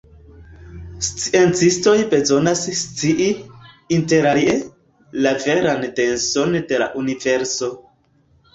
[1.07, 3.29] Sciencistoj bezonas scii,
[3.99, 4.57] interalie,
[5.27, 7.73] la veran denson de la universo.